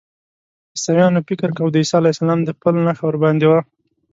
[0.75, 3.59] عیسویانو فکر کاوه د عیسی علیه السلام د پل نښه ورباندې وه.